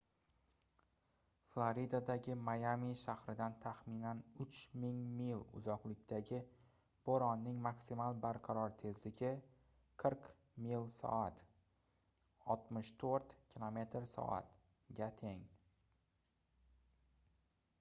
floridadagi 1.55 2.33
mayami 2.45 2.93
shahridan 3.01 3.57
taxminan 3.65 4.21
3000 4.45 5.03
mil 5.19 5.43
uzoqlikdagi 5.59 6.39
bo'ronning 7.09 7.59
maksimal 7.67 8.17
barqaror 8.23 8.73
tezligi 8.85 9.31
40 10.05 10.33
mil/soat 10.67 11.45
64 12.57 13.37
km/s 13.53 14.19
ga 15.01 15.11
teng 15.23 15.45